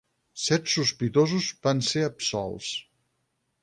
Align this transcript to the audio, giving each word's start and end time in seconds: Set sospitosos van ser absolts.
Set 0.43 0.71
sospitosos 0.77 1.51
van 1.69 1.87
ser 1.93 2.05
absolts. 2.09 2.77